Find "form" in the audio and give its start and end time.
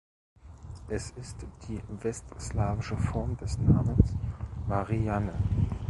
2.97-3.37